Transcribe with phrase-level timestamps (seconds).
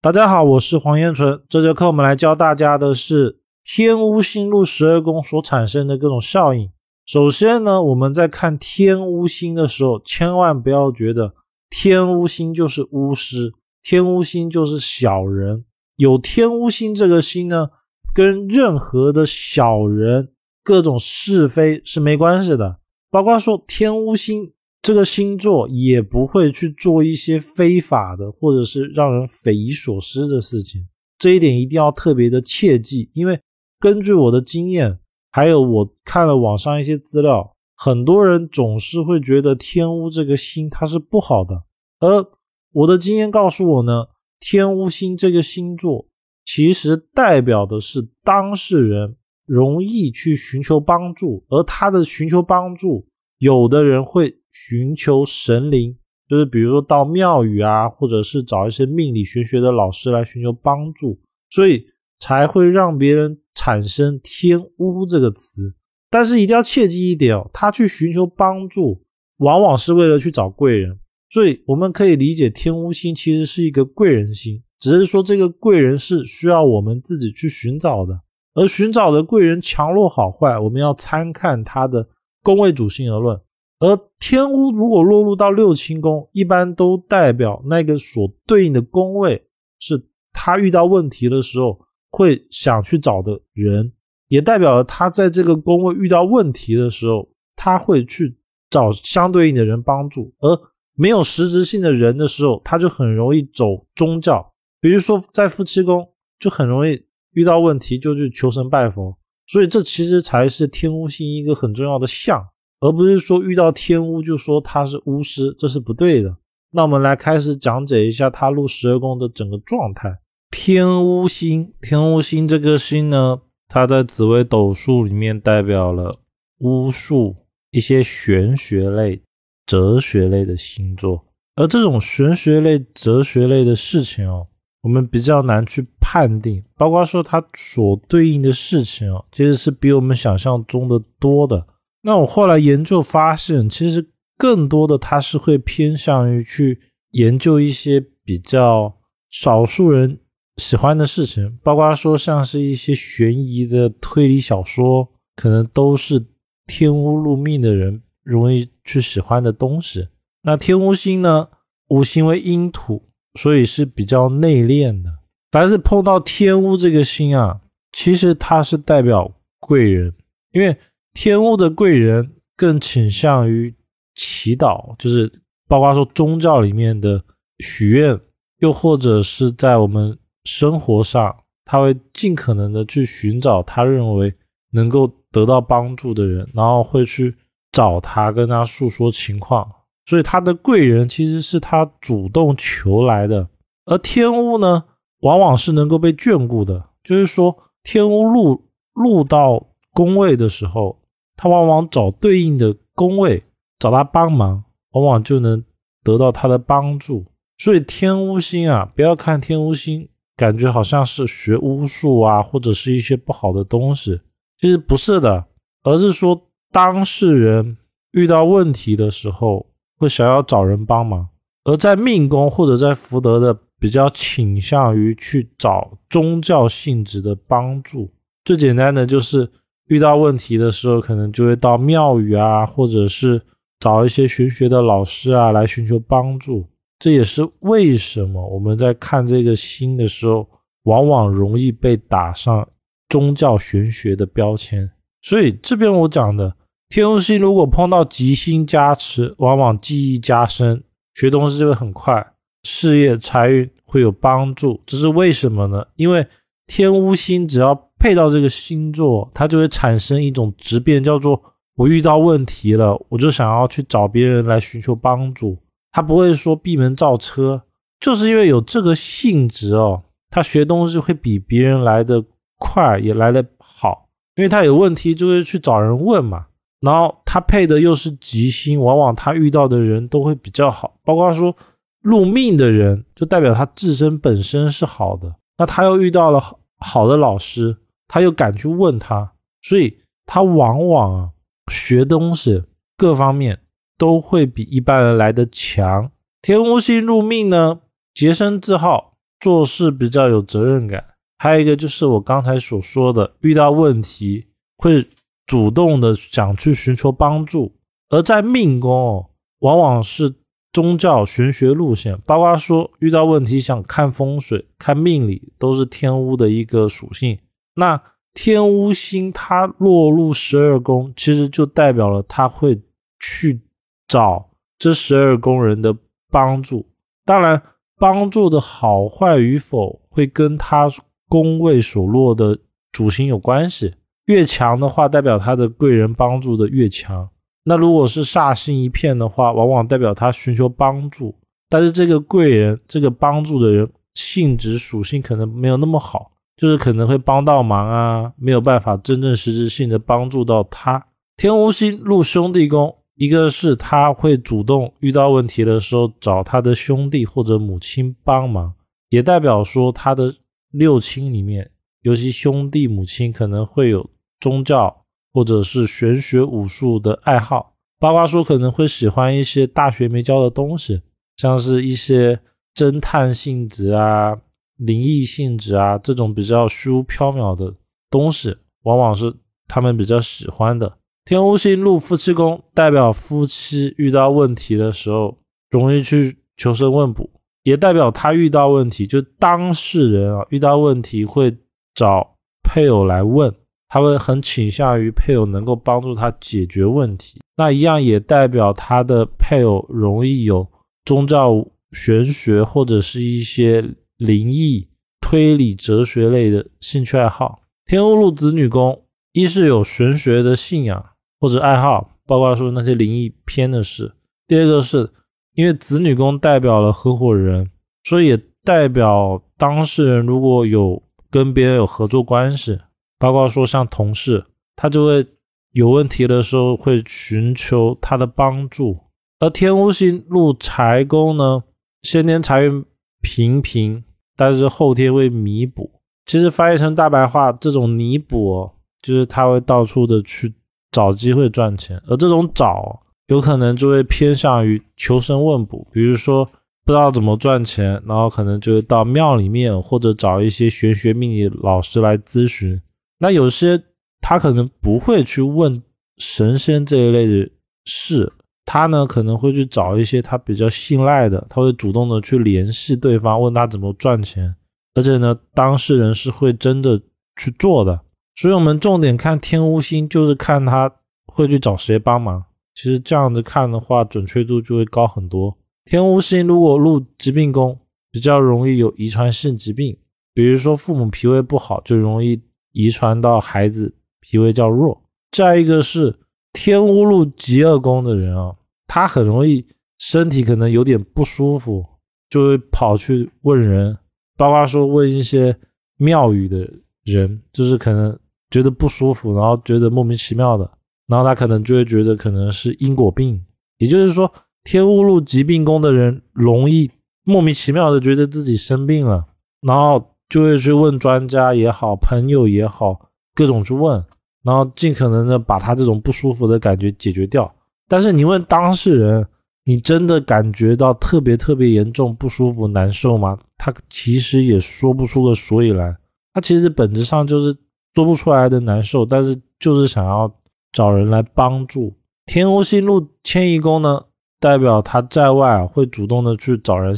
[0.00, 1.42] 大家好，我是黄彦纯。
[1.48, 6.70] 这节课我们来教大家的是天巫星入十二宫所产生的各种效应。
[7.04, 11.34] 首先呢，我们在看天巫星的时候，千万不要觉得
[11.68, 15.64] 天巫星就是巫师，天巫星就是小人。
[15.96, 17.70] 有天巫星这个星呢，
[18.14, 20.28] 跟任何的小人、
[20.62, 22.78] 各种是非是没关系的。
[23.10, 24.52] 包括说天巫星。
[24.80, 30.88] 这个星座也不会去做一些非法的，或者是让人匪夷所思的事情。
[31.18, 33.38] 这一点一定要特别的切记，因为
[33.80, 41.64] 根据我的经验，还有我看了网上一些资料，很多人总是会觉得天乌这个星它是不好的。
[41.98, 42.24] 而
[42.72, 44.06] 我的经验告诉我呢，
[44.38, 46.06] 天乌星这个星座
[46.44, 53.06] 其实代表的是当事人容易去寻求帮助，而他的寻求帮助，
[53.38, 54.37] 有的人会。
[54.66, 55.96] 寻求神灵，
[56.28, 61.18] 就是比如说到庙宇啊，或者是找一些命理玄学的老师来寻求帮助，
[61.50, 61.84] 所以
[62.18, 65.74] 才会让别人产生“天巫”这个词。
[66.10, 69.00] 但是一定要切记一点哦，他去寻求帮助，
[69.38, 70.98] 往往是为了去找贵人。
[71.30, 78.18] 所以我们可以理解，天巫星其实是一个贵人星，只是说这个贵人是需要我们自己去寻找的。
[78.54, 82.08] 而寻找的贵人强弱好坏，我们要参看他的
[82.42, 83.40] 宫位主星而论。
[83.80, 89.46] 而天巫如果落入到六亲宫，一般都代表那个所对应的宫位
[89.78, 91.78] 是他遇到问题的时候
[92.10, 93.92] 会想去找的人，
[94.26, 98.36] 也代表了他在这个宫位遇到问题的时候，他会去
[98.68, 100.34] 找相对应的人帮助。
[100.40, 100.58] 而
[100.94, 106.04] 没有实质性的人的时候，他就很容易走宗教，比如说在夫妻宫
[106.40, 107.00] 就很容易
[107.32, 109.16] 遇到问题就去求神拜佛。
[109.46, 112.48] 所以这其实才是天巫星一个很重要的象。
[112.80, 116.36] 而不是说遇到天巫就说他是巫师，这是不对的。
[116.70, 120.18] 那我们来开始讲解一下他入十二宫的整个状态。
[120.50, 126.20] 天巫星，天巫星这个星呢，它在紫微斗数里面代表了
[126.58, 127.36] 巫术、
[127.70, 129.22] 一些玄学类、
[129.66, 131.24] 哲学类的星座。
[131.56, 134.46] 而这种玄学类、哲学类的事情哦，
[134.82, 141.66] 我们比较难去判定，包括说它所对应的事情哦，其实是比我们想象中的多的。
[142.08, 144.08] 那我后来研究发现，其实
[144.38, 146.80] 更多的他是会偏向于去
[147.10, 148.96] 研究一些比较
[149.28, 150.18] 少数人
[150.56, 156.24] 喜欢的事情，包括说像是一些悬疑的推理小说，可能都是
[156.66, 160.08] 天巫入命的人容易去喜欢的东西。
[160.44, 161.46] 那天巫星呢，
[161.88, 165.10] 五行为阴土，所以是比较内敛的。
[165.52, 167.60] 凡是碰到天巫这个星啊，
[167.92, 169.30] 其实它是代表
[169.60, 170.14] 贵人，
[170.52, 170.74] 因为。
[171.20, 173.74] 天巫的贵人更倾向于
[174.14, 175.28] 祈祷，就是
[175.66, 177.20] 包括说宗教里面的
[177.58, 178.16] 许愿，
[178.58, 184.32] 又或者是在我们生活上，他会尽可能的去寻找他认为
[184.70, 187.34] 能够得到帮助的人，然后会去
[187.72, 189.68] 找他跟他诉说情况。
[190.06, 193.48] 所以他的贵人其实是他主动求来的。
[193.86, 194.84] 而天巫呢，
[195.22, 199.64] 往往是能够被眷顾的，就是说天巫入入到。
[199.94, 200.96] 宫位的时候，
[201.38, 203.44] 他往往找对应的宫位，
[203.78, 205.64] 找他帮忙，往往就能
[206.02, 207.24] 得到他的帮助。
[207.58, 214.20] 所以天巫星啊，不要看天巫星，感觉好像是学巫术啊，或者是一些不好的东西，
[214.60, 215.44] 其实不是的，
[215.84, 217.76] 而是说当事人
[218.10, 219.66] 遇到问题的时候，
[219.96, 221.28] 会想要找人帮忙，
[221.62, 228.10] 而在命宫或者在福德的，比较倾向于去找宗教性质的帮助。
[228.44, 229.48] 最简单的就是。
[229.88, 233.40] 遇到问题的时候，可能就会到庙宇啊，或者是
[233.80, 236.66] 找一些玄学的老师啊来寻求帮助。
[236.98, 240.48] 这也是为什么我们在看这个星的时候，
[240.84, 242.68] 往往容易被打上
[243.08, 244.90] 宗教玄学的标签。
[245.22, 246.54] 所以这边我讲的
[246.88, 250.82] 天王星，如果碰到吉星加持，往往记忆加深，
[251.14, 252.26] 学东西就会很快，
[252.64, 254.80] 事业财运会有帮助。
[254.84, 255.86] 这是为什么呢？
[255.96, 256.26] 因为
[256.66, 261.40] 天乌星只要配到这个星座，它就会产生一种质变，叫做
[261.74, 265.56] 我遇到问题了，我就想要去找别人来寻求帮助。
[265.90, 267.62] 他不会说闭门造车，
[267.98, 272.22] 就是因为有这个性质哦，他学东西会比别人来的
[272.58, 276.46] 快，也来的好，因为他有问题就会去找人问嘛。
[276.80, 281.56] 然后他配的又是吉星，往往他遇到的人都会比较好，包括说
[282.00, 285.34] 入命的人，就代表他自身本身是好的。
[285.56, 286.40] 那他又遇到了
[286.78, 287.76] 好的老师。
[288.08, 291.30] 他又敢去问他，所以他往往啊
[291.70, 292.64] 学东西
[292.96, 293.60] 各方面
[293.96, 296.10] 都会比一般人来的强。
[296.42, 297.80] 天巫星入命呢，
[298.14, 301.04] 洁身自好，做事比较有责任感。
[301.36, 304.46] 还有一个就是我刚才所说的，遇到问题
[304.78, 305.06] 会
[305.46, 307.74] 主动的想去寻求帮助。
[308.08, 309.26] 而在命宫哦，
[309.58, 310.34] 往往是
[310.72, 317.38] 宗教玄学路线，包括说遇到问题想看风水、看命理，都是天屋的一个属性。
[317.78, 318.02] 那
[318.34, 322.80] 天巫星它落入十二宫，其实就代表了他会
[323.20, 323.60] 去
[324.08, 325.96] 找这十二宫人的
[326.28, 326.84] 帮助。
[327.24, 327.62] 当然，
[327.96, 330.90] 帮助的好坏与否会跟他
[331.28, 332.58] 宫位所落的
[332.90, 333.94] 主星有关系。
[334.26, 337.28] 越强的话，代表他的贵人帮助的越强。
[337.64, 341.34] 那如果是煞星一片的话，往往代表他寻求帮助，
[341.68, 351.06] 但是这个贵人、这个帮助的人性质属性可能没有那么好，就是可能会帮到忙啊，没有办法真正实质性的帮助到他。
[351.38, 358.74] 天王星入兄弟宫，一个是他会主动遇到问题的时候找他的兄弟或者母亲帮忙，
[359.08, 360.34] 也代表说他的
[360.72, 361.70] 六亲里面，
[362.02, 364.94] 尤其兄弟母亲可能会有宗教。
[365.30, 371.00] 或者是玄学武术的爱好，八卦说可能会喜欢一些大学没教的东西，
[371.36, 372.40] 像是一些
[372.74, 374.36] 侦探性质啊、
[374.78, 377.74] 灵异性质啊这种比较虚无缥缈的
[378.10, 379.34] 东西，往往是
[379.66, 380.96] 他们比较喜欢的。
[381.24, 385.36] 天巫星入夫妻宫，代表夫妻遇到问题的时候
[385.70, 387.28] 容易去求神问卜，
[387.64, 391.54] 也代表他遇到问题，就当事人啊遇到问题会
[391.94, 393.54] 找配偶来问。
[393.90, 400.68] 他会很倾向于配偶能够帮助他解决问题，那一样也代表他的配偶容易有
[401.06, 403.82] 宗教、玄学或者是一些
[404.18, 404.88] 灵异、
[405.20, 407.62] 推理、哲学类的兴趣爱好。
[407.86, 411.10] 天欧路子女宫，一是有玄学的信仰
[411.40, 414.08] 或者爱好，包括说那些灵异篇的事；
[414.46, 415.10] 第二个是
[415.54, 417.70] 因为子女宫代表了合伙人，
[418.04, 422.78] 所以也代表当事人如果有跟别人有合作关系。
[423.20, 424.44] 包括说像同事，
[424.76, 425.26] 他就会
[425.72, 428.98] 有问题的时候会寻求他的帮助。
[429.40, 431.64] 而天巫星入财宫呢，
[432.02, 432.84] 先天财运
[433.20, 434.04] 平平，
[434.38, 435.90] 但是后天会弥补。
[436.24, 438.70] 其实翻译成大白话，这种弥补
[439.02, 440.54] 就是他会到处的去
[440.92, 446.44] 找机会赚钱，而这种找有可能就会偏向于求神问卜，比如说
[446.84, 452.80] 不知道怎么赚钱，然后可能就会到庙里面或者找一些玄学命理老师来咨询。
[453.18, 453.82] 那有些
[454.20, 455.82] 他可能不会去问
[456.18, 457.50] 神仙这一类的
[457.84, 458.32] 事，
[458.70, 464.54] 他呢可能会去找一些他比较信赖的，他会主动的去联系对方，问他怎么赚钱，
[464.94, 467.00] 而且呢当事人是会真的
[467.36, 467.98] 去做的。
[468.36, 470.92] 所以，我们重点看天乌星，就是看他
[471.26, 472.44] 会去找谁帮忙。
[472.74, 475.56] 其实这样子看的话，准确度就会高很多。
[475.86, 477.80] 天乌星如果入疾病宫，
[478.12, 479.96] 比较容易有遗传性疾病，
[480.34, 482.40] 比如说父母脾胃不好，就容易。
[482.72, 486.14] 遗传到孩子脾胃较弱，再一个是
[486.52, 488.54] 天乌路极恶宫的人啊，
[488.88, 489.64] 他很容易
[489.98, 491.86] 身体可能有点不舒服，
[492.28, 493.96] 就会跑去问人，
[494.36, 495.56] 包括说问一些
[495.98, 496.68] 庙宇的
[497.04, 498.18] 人，就是可能
[498.50, 500.68] 觉得不舒服，然后觉得莫名其妙的，
[501.06, 503.40] 然后他可能就会觉得可能是因果病，
[503.76, 504.32] 也就是说
[504.64, 506.90] 天乌路疾病宫的人容易
[507.22, 509.26] 莫名其妙的觉得自己生病了，
[509.60, 510.04] 然后。
[510.30, 513.00] 就会去问专家也好，朋友也好，
[513.34, 514.04] 各种去问，
[514.44, 517.50] 然后尽可能的把他这种不舒服的感觉解决掉。
[517.88, 519.26] 但是你问当事人，
[519.64, 523.38] 你真的感觉到特别特别严重不舒服、难受吗？
[523.56, 525.96] 他其实也说不出个所以然。
[526.32, 527.56] 他其实本质上就是
[527.94, 530.32] 说不出来的难受，但是就是想要
[530.72, 531.92] 找人来帮助。
[532.26, 534.04] 天欧星路迁移宫呢，
[534.38, 536.94] 代表他在外啊会主动的去找人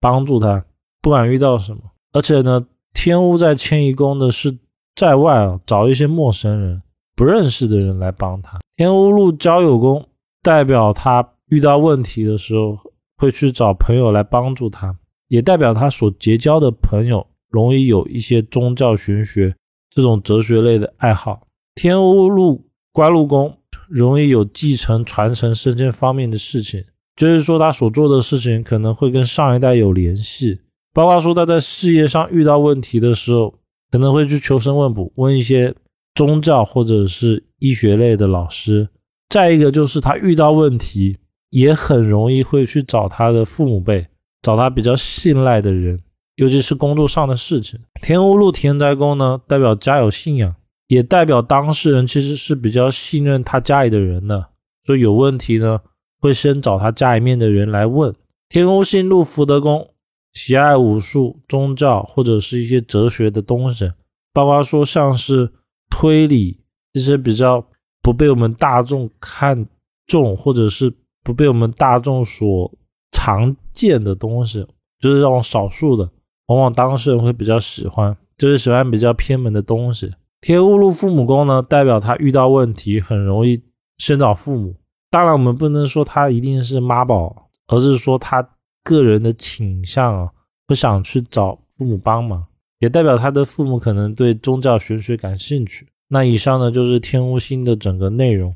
[0.00, 0.64] 帮助他，
[1.02, 1.80] 不管遇到什么，
[2.12, 2.66] 而且呢。
[2.96, 4.56] 天巫在迁移宫的是
[4.94, 6.80] 在外啊，找一些陌生人、
[7.16, 8.60] 不认识的人来帮他。
[8.76, 10.06] 天巫入交友宫，
[10.44, 12.76] 代表他遇到问题的时候
[13.16, 14.94] 会去找朋友来帮助他，
[15.28, 19.56] 也代表他所结交的朋友容易有一些宗教玄学
[19.88, 21.46] 这种哲学类的爱好。
[21.74, 23.56] 天巫入官禄宫，
[23.88, 26.84] 容易有继承、传承、升迁方面的事情，
[27.16, 30.60] 就是说他所做的事情可能会跟上一代有联系。
[30.92, 33.54] 包括说他在事业上遇到问题的时候，
[33.90, 35.74] 可能会去求神问卜，问一些
[36.14, 38.90] 宗教或者是医学类的老师。
[39.34, 41.18] 再一个就是他遇到问题，
[41.50, 44.06] 也很容易会去找他的父母辈，
[44.42, 46.00] 找他比较信赖的人，
[46.36, 47.80] 尤其是工作上的事情。
[48.00, 50.54] 天屋路田宅宫呢，代表家有信仰，
[50.86, 54.50] 也代表当事人其实是比较信任他家里的人的，
[54.84, 55.80] 所以有问题呢，
[56.20, 58.14] 会先找他家里面的人来问。
[58.48, 59.90] 天宫星路福德宫。
[60.32, 63.92] 喜爱武术、宗教或者是一些哲学的东西，
[64.32, 65.52] 包括说像是
[65.88, 66.60] 推理
[66.92, 67.64] 一些比较
[68.04, 69.66] 不被我们大众看
[70.06, 70.92] 重，或者是
[71.22, 72.70] 不被我们大众所
[73.10, 74.60] 常见的东西，
[75.00, 76.06] 就是这种少数的，
[76.48, 80.12] 往往当事人会比较喜欢，就是喜欢比较偏门的东西。
[80.42, 83.62] 天乌禄父母宫呢，代表他遇到问题很容易
[83.96, 84.76] 先找父母。
[85.10, 88.46] 当然，我们不能说他一定是妈宝，而是说他
[88.82, 90.30] 个人的倾向啊，
[90.66, 92.44] 不想去找父母帮忙，
[92.80, 95.88] 也代表他的父母可能对宗教玄学感兴趣。
[96.08, 98.54] 那以上呢，就是天乌星的整个内容。